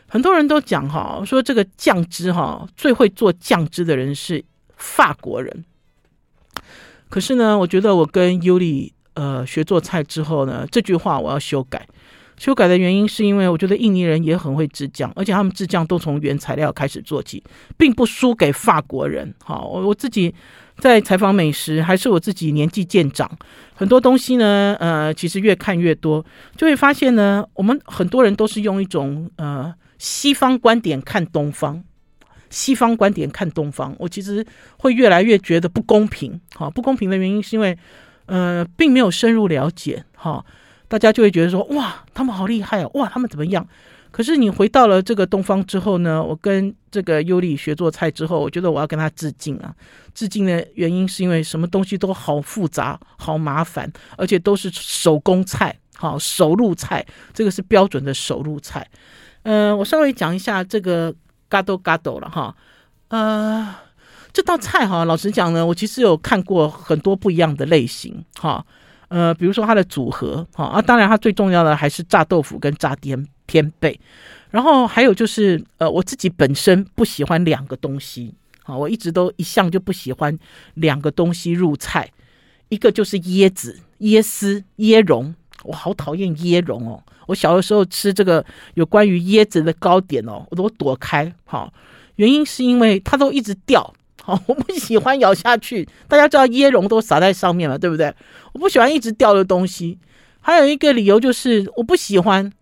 [0.09, 4.45] 很多人都讲哈，说这个酱汁哈，最会做酱汁的人是
[4.77, 5.65] 法国人。
[7.09, 11.87] 可是呢，我觉得我跟尤里呃学做菜之后呢，这句话我要修改。
[12.37, 17.43] 修改的原因是因为我觉得印尼人也很会制酱，而且他们制酱都从原材料开始做起，
[17.77, 19.35] 并不输给法国人。
[19.43, 20.35] 好，我我自己。
[20.81, 23.29] 在采访美食，还是我自己年纪渐长，
[23.75, 26.25] 很多东西呢，呃，其实越看越多，
[26.57, 31.83] 就会发现呢，我们很多人都是用一种呃西方观点看东方，
[32.49, 34.47] 西方观点看东方，我其实
[34.79, 36.41] 会越来越觉得不公平。
[36.55, 37.77] 好，不公平的原因是因为，
[38.29, 40.45] 呃，并没有深入了解，哈，
[40.87, 43.67] 大家就会觉得说，哇，他们好厉害哦，哇，他们怎么样？
[44.11, 49.75] 可是你回到了这个东方之后呢，我跟这个尤里学做菜之后，我觉得我要跟他致敬啊！
[50.15, 58.87] 致敬的原因是因为什么东西都好复杂、好麻烦，而且都是手工菜，好手入菜，这个是标准的手入菜。
[59.43, 61.15] 呃，我稍微讲一下这个
[61.49, 62.55] 嘎豆嘎豆了哈。
[63.09, 63.75] 呃，
[64.33, 68.65] 这道菜哈，老实讲呢，我其实有看过很多不一样的类型哈。
[69.09, 73.99] 呃，比如说它的组合哈啊，当然它最重要的还是炸豆腐跟炸天天贝，
[74.51, 80.39] 然后还有就是呃，我自己本身不喜欢两个东西，好，我一直都一向就不喜欢
[80.75, 82.11] 两个东西入菜，
[82.69, 87.03] 一个就是椰子、椰丝、椰蓉，我好讨厌椰蓉哦。
[87.27, 91.73] 我小的时候吃这个有关于椰子的糕点哦，我都躲开，好，
[92.17, 93.95] 原因是因为它都一直掉，
[94.47, 95.89] 我不喜欢咬下去。
[96.07, 98.15] 大家知道椰蓉都撒在上面了，对不对？
[98.53, 99.99] 我不喜欢一直掉的东西。
[100.41, 102.53] 还有一个理由就是我不喜欢。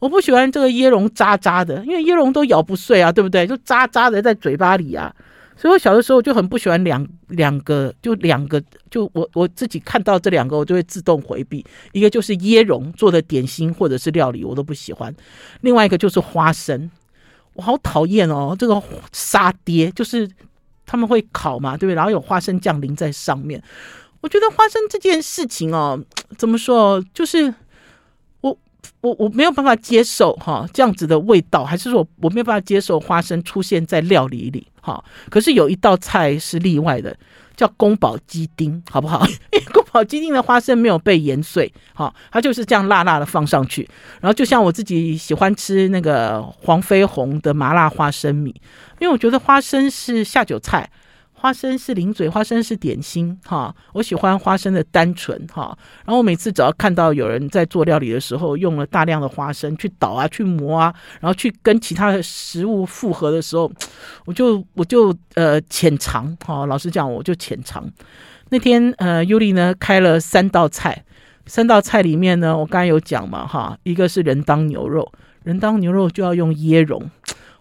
[0.00, 3.46] 我不喜欢这个椰蓉渣渣的，因为椰蓉都咬不碎啊，对不对？
[3.46, 5.10] 就渣渣的在嘴巴里啊，
[5.56, 11.64] 所以我小的时候就很不喜欢两两个，就两个，就我我自己看到这两个，我就会自动回避。
[11.92, 15.10] 一个就是椰蓉做的点心或者是料理，我都不喜欢；
[15.62, 16.90] 另外一个就是花生，
[17.54, 20.28] 我好讨厌哦，这个沙爹就是
[20.86, 21.94] 他们会烤嘛，对不对？
[21.94, 23.62] 然后有花生酱淋在上面，
[24.20, 26.02] 我觉得花生这件事情哦，
[26.38, 27.54] 怎么说，就是。
[28.40, 28.58] 我
[29.00, 35.02] 我我没有办法接受哈这样子的味道，还是说我没有办法接受花生出现在料理里哈？
[35.30, 37.16] 可是有一道菜是例外的，
[37.56, 39.26] 叫宫保鸡丁，好不好？
[39.52, 43.88] 因为宫保鸡丁的花生没有被研碎，好，它就是这样辣辣的放上去。
[44.20, 48.50] 然后就像我自己喜欢吃那个黄飞鸿的麻辣花生米，
[48.98, 50.90] 因为我觉得花生是下酒菜。
[51.44, 55.76] 花生是零嘴，花生是点心，哈，我喜欢花生的单纯，哈。
[56.06, 63.70] 然后我每次只要看到有人在做料理的时候，用了大量的花生去捣啊，去磨啊，然后去跟其他的食物复合的时候，
[64.24, 67.86] 我就我就呃浅尝，哈，老实讲，我就浅尝。
[68.48, 71.04] 那天呃，尤里呢开了三道菜，
[71.44, 77.10] 三道菜里面呢，我刚才有讲嘛，哈，一个是人当牛肉，人当牛肉就要用椰蓉。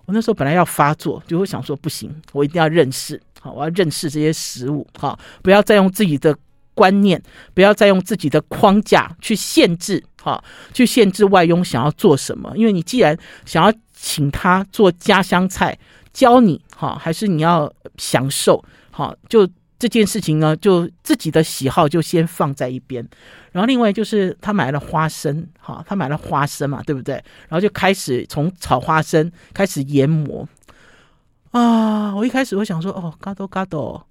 [0.06, 6.34] 我那时候本来要发作，就会想说不行，我一定要认识，好，我要认识这些食物，好，不要再用自己的
[6.73, 7.21] 观念，
[7.53, 10.41] 不要再用自己的框架去限制，好，
[10.73, 12.53] 去限制外佣想要做什么。
[12.56, 15.77] 因为你既然想要请他做家乡菜，
[16.13, 19.45] 教你，好，还是你要享受，好，就。
[19.79, 23.06] 这件事情呢，就自己的喜好就先放在一边，
[23.51, 27.15] 然后另外就是他买了花生，哈，他买了花生嘛，对不对？
[27.49, 30.47] 然后就开始从炒花生开始研磨
[31.54, 32.13] 啊！
[32.16, 34.04] 我一开始我想说，哦，嘎多嘎多，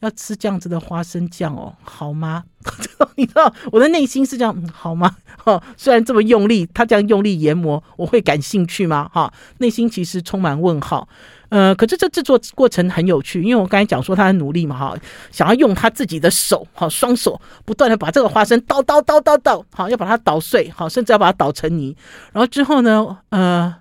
[0.00, 2.44] 要吃这样子的花生酱哦，好吗？
[3.16, 5.14] 你知道我的内心是这样，好吗？
[5.36, 9.10] 哈， 虽然这么用力，他这样用力研磨，我会感兴趣吗？
[9.12, 11.06] 哈，内心其实充满问号。
[11.50, 14.96] 呃，可是这制作过程很有趣，因为我刚才讲说他很努力嘛，哈，
[15.32, 21.94] 想要用他自己的手，哈，双手不断的把这个花生捣捣捣捣捣，好，要把它捣碎，好，甚至要把它捣成泥。
[22.32, 23.74] 然后之后呢，呃，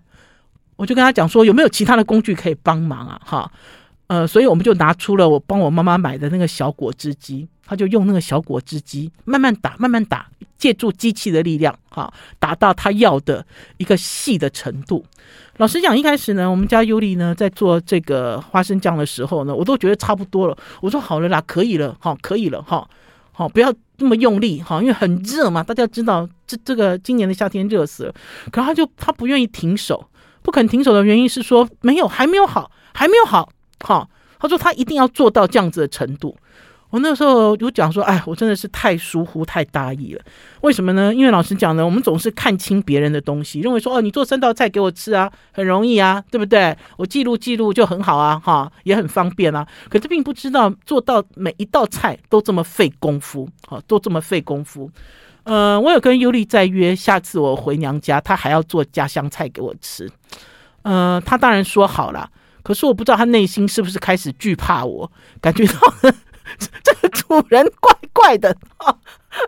[0.79, 3.51] 我就跟他讲说有没有其他的工具可以帮忙啊，哈，
[4.07, 15.05] 呃，所以我们就拿出了我帮我妈妈买的那个小果汁机，他就用那个小果汁机慢慢打，慢慢打，借助机器的力量，哈，达到他要的一个细的程度。
[15.57, 20.57] 老实讲，一开始呢，我们家尤里呢在做这个花生酱的时候呢，我都觉得差不多了。
[20.79, 22.87] 我说好了啦，可以了，好，可以了，哈，
[23.33, 25.61] 好，不要这么用力，哈，因为很热嘛。
[25.61, 28.15] 大家知道，这这个今年的夏天热死了。
[28.49, 30.07] 可他就他不愿意停手，
[30.49, 33.47] 不肯停手的原因是说没有，还没有好，还没有好，
[33.83, 34.09] 好，
[34.39, 36.35] 他说他一定要做到这样子的程度。
[36.89, 40.21] 我那时候就讲说，哎，我真的是太疏忽、太大意了。
[40.61, 41.13] 为什么呢？
[41.13, 46.75] 因为老实讲呢，我们总是看清别人的东西，认为说，哦，你做三道菜给我吃啊，很容易啊，对不对？
[46.97, 49.67] 我记录记录就很好啊，哈，也很方便啊。
[49.87, 54.89] 可是并不知道做到每一道菜都这么费功夫，哈，都这么费功夫。
[55.43, 60.09] 呃，我有跟尤里在约，下次我回娘家，他还要做家乡菜给我吃。
[60.83, 62.29] 呃，他当然说好了，
[62.63, 66.13] 可是我不知道他内心是不是开始惧怕我，感觉到。
[66.83, 68.89] 这个主人怪怪的啊，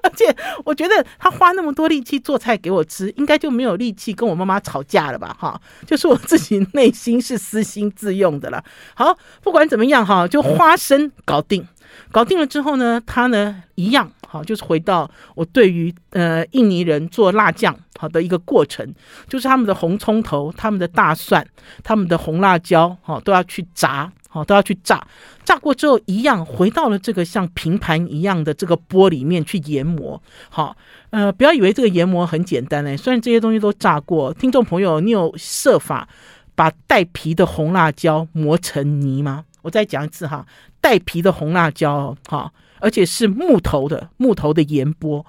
[0.04, 5.36] 而且我觉得他花那么多力气做菜给我吃，应该就没有力气跟我妈妈吵架了吧？
[5.40, 8.64] 哈，就是我自己内心是私心自用的了。
[8.94, 11.68] 好，不管怎么样哈，就花生搞定，
[12.12, 18.94] 搞定了之后呢，他呢一样好，就是回到我对于呃印尼人做辣酱好的一个过程，
[19.28, 21.46] 就是他们的红葱头、他们的大蒜、
[21.84, 24.10] 他们的红辣椒好都要去炸。
[24.34, 25.06] 好，都要去炸，
[25.44, 30.24] 炸过之后一样回到了这个像平盘一样的这个锅里面去研磨。
[30.50, 30.74] 好，
[31.10, 36.08] 呃，不要以为这个研磨很简单嘞，虽然这些东西都炸过，听众朋友，你有设法
[36.56, 39.44] 把带皮的红辣椒磨成泥吗？
[39.64, 40.46] 我再讲一次哈，
[40.80, 42.50] 带皮的红辣椒，哈，
[42.82, 45.26] 而且是木头的木头的研钵。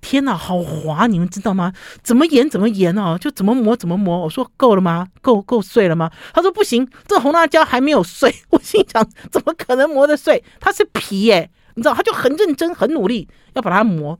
[0.00, 1.06] 天哪，好滑！
[1.06, 1.74] 你们知道吗？
[2.02, 4.18] 怎么研怎么研哦，就怎么磨怎么磨。
[4.20, 5.08] 我说够了吗？
[5.20, 6.10] 够够碎了吗？
[6.32, 8.34] 他说不行，这红辣椒还没有碎。
[8.48, 10.42] 我心想，怎么可能磨得碎？
[10.58, 11.94] 它是皮耶，你知道？
[11.94, 14.18] 他就很认真、很努力要把它磨。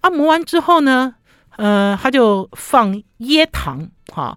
[0.00, 1.14] 啊，磨完之后呢，
[1.56, 4.36] 呃，他就放椰糖，哈。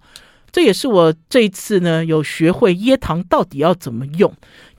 [0.54, 4.32] 这也是我这一次呢有学会椰糖到底要怎么用。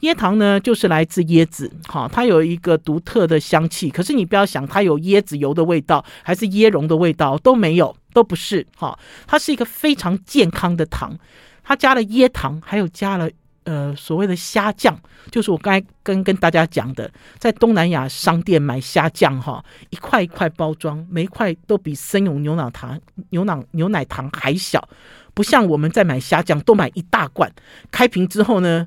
[0.03, 3.91] 椰糖呢，就是来自椰子，哈，它有一个独特的香气。
[3.91, 8.97] 可是你不要想它有椰子油的味道，还是椰蓉的味道，都没有，都不是，哈。
[9.27, 11.19] 它是一个非常健康的糖，
[11.65, 13.29] 它加了椰糖，还有加了
[13.65, 14.97] 呃所谓的虾酱，
[15.33, 24.87] 就是我刚才跟跟大家讲的，在东南亚商店买虾酱，哈，一块一块包装，每一块都比森永牛奶糖、牛奶牛奶糖还小。
[25.35, 27.53] 不像我们在买虾酱都买一大罐，
[27.91, 28.87] 开瓶之后呢，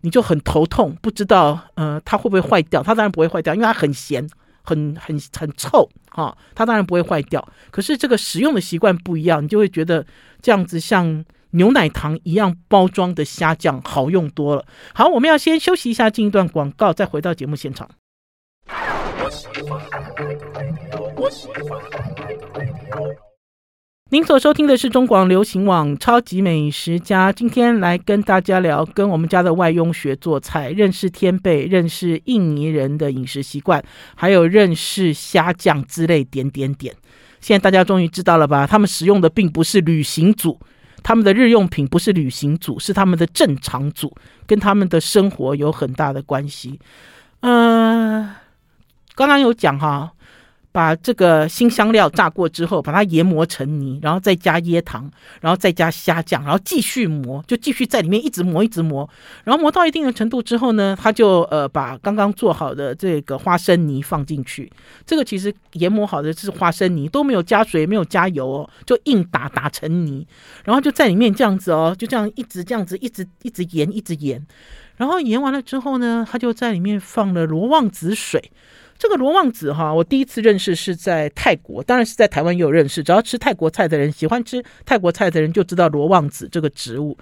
[0.00, 2.82] 你就很头痛，不知道呃它会不会坏掉？
[2.82, 4.26] 它当然不会坏掉，因为它很咸，
[4.62, 7.46] 很很很臭哈、它当然不会坏掉。
[7.70, 10.04] 可是这个使用的习惯不一样，你就会觉得
[10.40, 14.64] 这样子像牛奶糖一样包装的虾酱好用多了。
[14.94, 17.88] 好，我们要先休息一下，进一段广告，再回到节目现场。
[24.12, 33.82] 您所收听的是中广流行网《超级美食家》，今天来跟大家聊，跟我们家的外佣学做菜，认识天贝，认识印尼人的饮食习惯，
[34.14, 36.94] 还有认识虾酱之类点点点。
[37.40, 38.66] 现在大家终于知道了吧？
[38.66, 40.60] 他们使用的并不是旅行组，
[41.02, 44.14] 他们的日用品不是旅行组，是他们的正常组，
[44.46, 46.78] 跟他们的生活有很大的关系。
[47.40, 48.28] 嗯、
[49.14, 50.12] 刚刚有讲哈。
[50.72, 55.08] 把这个新香料炸过之后，把它研磨成泥，然后再加椰糖，
[55.40, 59.08] 然后再加虾酱，然后继续磨，就继续在里面一直磨，一直磨。
[59.44, 64.72] 然后磨到一定的程度之后呢，他就呃把刚刚做好的这个花生泥放进去。
[65.04, 70.26] 这个其实研磨好的是花生泥，都没有加水，没有加油哦，就硬打打成泥，
[70.64, 74.42] 然后就在里面这样子哦，就这样一直这样子一直一直研，一直研。
[74.96, 78.50] 然后研完了之后呢，他就在里面放了罗望子水。
[79.02, 83.02] 这个罗望子哈，我第一次认识是在泰国，当然是在台湾也有认识。
[83.02, 87.18] 只要吃泰国菜的人，喜欢吃泰国菜的人就知道罗望子这个植物。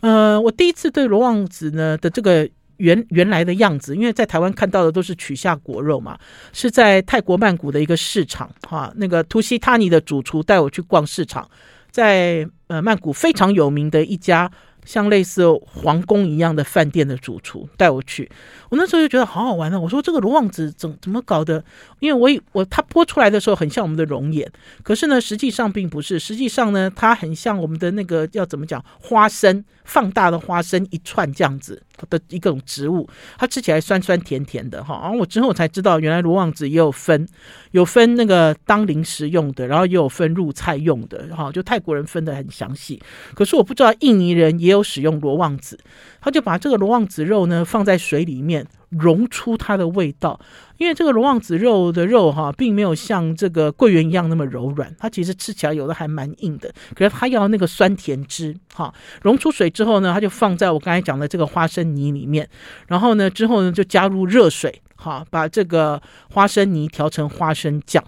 [0.00, 6.18] 呃，我第一次对罗望子呢的这个原原来的样子，因为在台湾看到的都是取下果肉嘛，
[6.52, 11.48] 是在泰国曼谷的一个市场哈，那个图西塔尼的主厨带我去逛市场，
[11.92, 14.50] 在呃曼谷非常有名的一家。
[14.84, 18.28] 像类似皇宫一样的饭店的主厨带我去，
[18.68, 19.80] 我那时候就觉得好好玩呢、啊。
[19.80, 21.64] 我说这个罗望子怎怎么搞的？
[22.00, 24.50] 因为我以我它剥出来的时候很像我们的龙眼，
[24.82, 31.80] 可是呢实际上并不是，实际上呢它很像我们的那个要怎么讲花生放大的花生一串这样子
[32.10, 33.08] 的一种植物，
[33.38, 34.98] 它吃起来酸酸甜甜的哈。
[35.02, 37.24] 然后我之后才知道，原来罗望子也有分，
[37.70, 41.52] 有分那个当零食用的，然后也有分入菜用的哈。
[41.52, 43.00] 就泰国人分的很详细，
[43.34, 44.71] 可是我不知道印尼人也。
[44.72, 45.78] 有使用罗望子，
[46.20, 50.38] 他就把这个罗望子肉呢放在水里面溶出它的味道，
[50.78, 56.72] 因为这个罗望子肉的肉哈，并没有像这个桂圆一样那么柔软，它其实吃起来有的还蛮硬的。
[56.94, 58.92] 可是它要那个酸甜汁哈，
[59.22, 62.48] 溶出水之后呢，它就放在我刚才讲的这个花生泥里面，
[62.88, 66.00] 然后呢之后呢就加入热水哈，把这个
[66.30, 68.04] 花生泥调成花生酱。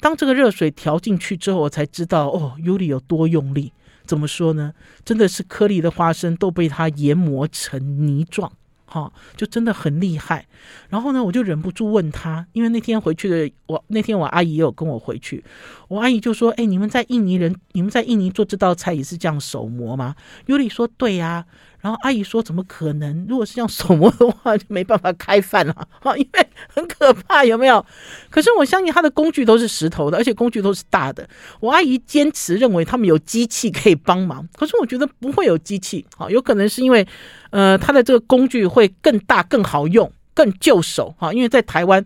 [0.00, 3.72] 当这个热水调进去之后，我才知道哦尤里有多用力。
[4.04, 4.72] 怎么说呢？
[5.04, 8.52] 真的是颗粒的花生都被它研磨成泥状，
[8.86, 10.46] 哈、就真的很厉害。
[10.88, 15.42] 然后呢，我就忍不住问他，因为那天回去的我，那天我阿姨也有跟我回去，
[15.88, 20.14] 我阿姨就说：“哎，你们在印尼人，你们在印尼做这道菜也是这样手磨吗？”
[20.46, 21.46] 尤里说：“对呀。”
[21.84, 23.26] 然后阿姨说：“怎么可能？
[23.28, 27.84] 如果是这样手磨的话，就没办法开饭了，哈， 因为很可怕，有没有？
[28.30, 31.28] 可是我相信他的工具都是石头的，而且工具都是大的。
[31.60, 37.06] 我阿姨坚持认为他们有机器可以帮忙，可是我觉得不会有机器，啊，有可能是因为，
[37.50, 42.02] 呃，他的这个工具会更大、更好用、更就手，哈，因为在台湾。”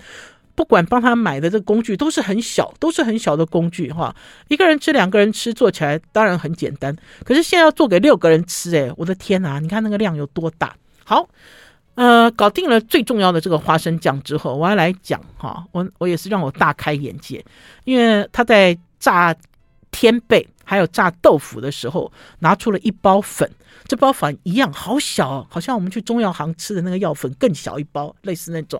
[0.58, 4.12] 不管帮他买的这个工具都是很小，都是很小的工具哈。
[4.48, 6.96] 一个人吃，两个人吃，做起来当然很简单。
[7.24, 9.60] 可是现在要做给六个人吃，诶，我的天哪！
[9.60, 10.74] 你看那个量有多大？
[11.04, 11.28] 好，
[11.94, 15.64] 呃，搞定了最重要的这个花生酱之后，我要来讲哈。
[15.70, 17.44] 我我也是让我大开眼界，
[17.84, 19.32] 因为他在炸
[19.92, 23.50] 天贝还有炸豆腐的时候，拿出了一包粉。
[23.86, 28.78] 这包粉一样好小，好像我们去中药行吃的那个药粉更小一包，类似那种。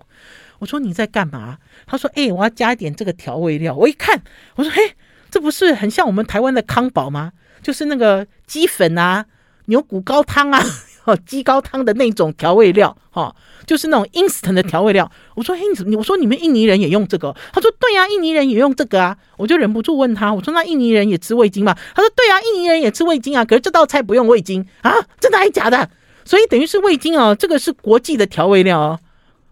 [0.58, 1.56] 我说你在干嘛？
[1.86, 4.22] 他说：“哎、我要加一点这个调味料。”我一看，
[4.56, 4.96] 我说：“嘿，
[5.30, 7.32] 这不是很像我们台湾的康宝吗？
[7.62, 9.24] 就是那个鸡粉啊、
[9.66, 10.62] 牛骨高汤啊、
[11.08, 13.36] 哦鸡高汤的那种调味料，哈、哦，
[13.66, 23.44] 就是那种 instant 的调味料。”我说：“嘿，你我说你们印尼人也用这个？”他说：“对呀、啊，印尼人也用这个啊。”我就忍不住问他：“我说那印尼人也吃味精吗？”他说：“对、啊，印尼人也吃味精啊。
[23.44, 25.88] 可是这道菜不用味精啊，真的还是假的？
[26.24, 29.00] 所以等于是味精哦，这个是国际的调味料哦。”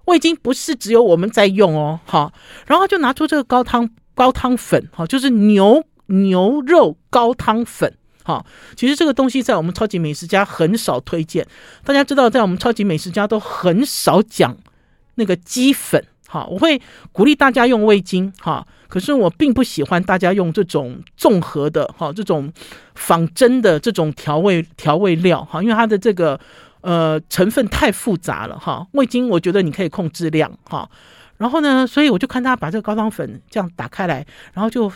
[0.07, 2.33] 味精不是只有我们在用哦，好，
[2.67, 7.93] 然后就拿出这个高汤高汤粉，哈，就是牛牛肉高汤粉，
[8.27, 11.47] 哈，其实这个东西在我们超级美食家很少推荐，
[11.85, 14.57] 大家知道，在我们超级美食家都很少讲
[15.15, 22.53] 那个鸡粉，哈，我会鼓励大家用味精，哈，可是我并不喜欢大家用这种综合的，哈，这种
[22.97, 26.41] 仿真的这种调味调味料，哈，因为它的这个。
[26.83, 30.89] 呃，成分太复杂了哈，味精我觉得你可以控制量哈，
[31.37, 34.89] 然后呢，所以我就看他把这个高汤粉这样打开来，然后就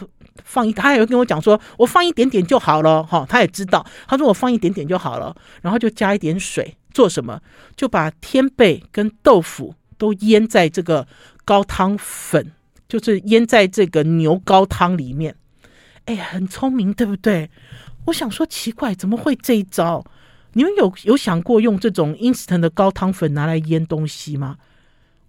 [0.45, 7.41] 放一，他还有跟我讲说，我放一点点就好了哈，他也知道，他说我放一点点就好了，然后就加一点水，做什么？
[7.76, 11.07] 就把天贝跟豆腐都腌在这个
[11.45, 12.53] 高汤粉，
[12.88, 15.34] 就是腌在这个牛高汤里面，
[16.07, 17.51] 哎，很聪明，对不对？
[18.07, 20.05] 我想说奇怪，怎么会这一招？
[20.55, 24.57] 你们有有想过用这种 instant 的高汤粉拿来腌东西吗？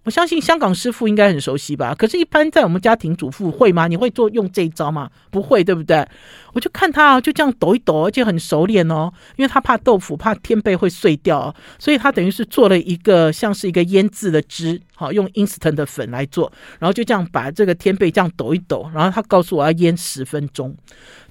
[0.04, 1.94] 我相信香港师傅应该很熟悉吧？
[1.94, 3.86] 可是，一般在我们家庭主妇会吗？
[3.86, 5.08] 你会做用这一招吗？
[5.30, 6.04] 不会，对不对？
[6.52, 20.74] 我就看他啊就这样抖一抖，而且很熟练哦，因为他怕豆腐，怕天贝会碎掉，所以他等于是做了一个像是一个腌制的汁，好，用 instant 的粉来做，然后就这样把这个天贝这样抖一抖，然后他告诉我要腌十分钟。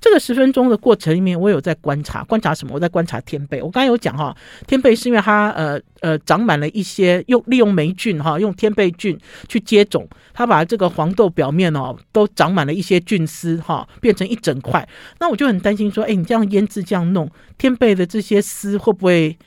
[0.01, 2.74] 这个十分钟的过程里面，我有在观察，观察什么？
[2.74, 3.61] 我在观察天贝。
[3.61, 4.36] 我刚才有讲哈，
[4.67, 9.17] 天贝是因为它呃呃长满了一些用利用霉菌哈，用天贝菌
[9.47, 14.88] 去接种，它把这个黄豆表面哦都长满了一些菌丝哈，变成一整块。
[15.19, 19.38] 那我就很担心说，哎，你这样腌制这样弄，天贝的这些丝会不会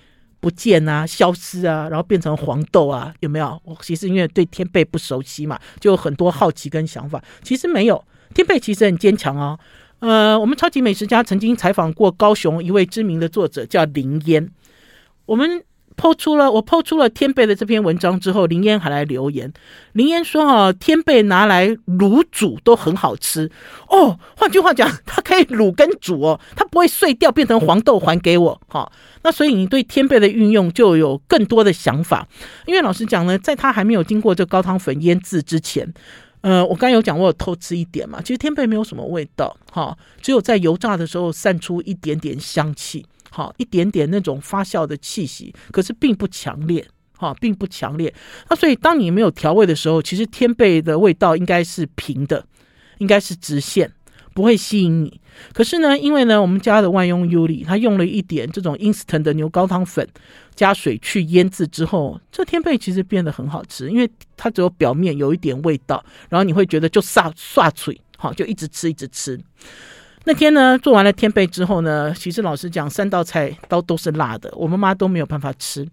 [0.45, 3.15] 不见啊、消失啊，然后变成黄豆啊？
[3.21, 3.59] 有没有？
[3.65, 7.25] 我其实因为对天贝不熟悉嘛，就有很多好奇跟想法。
[7.43, 9.59] 其实没有，天贝其实很坚强哦。
[10.01, 14.47] 呃，我们超级美食家曾经采访过高雄一位知名的作者，叫林烟。
[15.25, 15.65] 我们
[15.97, 19.53] 抛出了我抛出了天贝的这篇文章之后，林嫣还来留言。
[19.93, 23.51] 林嫣说：“哈，天贝拿来卤煮都很好吃
[23.89, 24.19] 哦。
[24.37, 28.61] 换句话讲，它可以卤跟煮哦，它不会碎掉变成黄豆还给我。
[28.69, 28.91] 哈，
[29.23, 32.27] 那所以你对天贝的运用就有更多的想法。
[32.67, 35.93] 因为老实讲呢，在它还没有经过这高汤粉腌制之前。”
[36.45, 38.21] 呃，我刚有讲，我有偷吃一点嘛。
[38.21, 48.15] 其实天贝没有什么味道，哈，只有在油炸的时候散出一点点香气，好，一点点那种发酵的气息，可是并不强烈，哈，并不强烈。
[48.49, 52.47] 那所以当你没有调味的时候，其实天贝的味道应该是平的，
[52.99, 53.91] 应该是直线。
[54.33, 55.21] 不会吸引你，
[55.53, 60.05] 可是呢，因为呢，我们家的万用优力，它用了一点这种 instant 的牛高汤粉，
[60.57, 69.39] 加水去腌制之后，这天贝其实变得很好吃，因为它只有表面有一点味道，然后你会觉得就刷刷嘴，好，就一直吃一直吃。
[70.27, 75.87] 那天呢，做完了天贝之后呢，其实老实讲，三道菜都都是辣的，我妈妈都没有办法吃。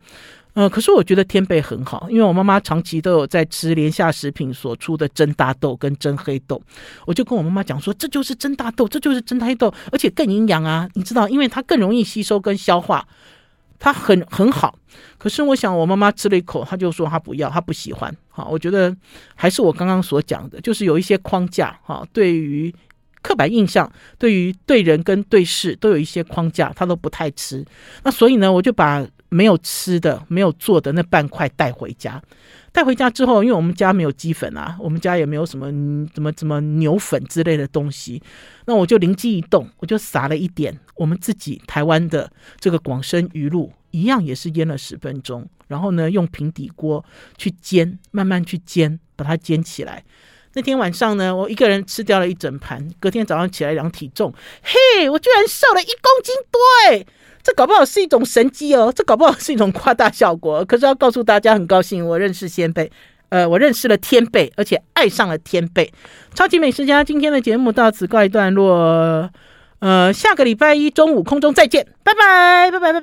[0.54, 6.62] 呃，可是我觉得天贝很好，因为我妈妈长期都有在吃联夏食品所出的蒸大豆跟蒸黑豆，
[7.06, 13.06] 我就跟我妈妈讲说，这就是蒸大豆，这就是蒸黑豆，而且更营养啊，你知道，因为它更容易吸收跟消化，
[13.80, 14.78] 它很很好。
[15.18, 18.14] 可是我想，我妈妈吃了一口，她就说她不要，她不喜欢。
[18.30, 18.94] 好，我觉得
[19.36, 22.74] 还是我刚刚所讲的，就是有一些框架哈，对于
[23.22, 27.66] 刻板印象，对于对人跟对事都有一些框架，他都不太吃。
[28.04, 29.08] 那所以呢，我就把。
[29.34, 32.22] 没有吃的、没有做的那半块带回家，
[32.74, 35.68] 带回家之后，因为我们家没有鸡粉啊，我们家也没有什么
[36.14, 38.22] 什么什么牛粉之类的东西，
[38.66, 47.06] 那我就灵机一动，我就撒了一点我们自己台湾的这个广生鱼露，一样也是腌了十分钟，然后呢，用平底锅
[47.38, 50.04] 去煎，慢慢去煎，把它煎起来。
[50.54, 57.06] 那天晚上呢，我一个人吃掉了一整盘，隔天早上起来量体重，嘿，我居然瘦了一公斤多哎！
[57.44, 60.64] 这搞不好是一种神迹哦，这搞不好是一种夸大效果。
[60.66, 62.92] 可是要告诉大家，很高兴我认识仙贝，
[63.30, 65.92] 呃，我认识了天贝，而且爱上了天贝。
[66.36, 69.30] 超级美食家今天的节目到此告一段落，
[69.80, 73.00] 呃，下个礼拜一中午空中再见，拜拜，拜拜，拜拜。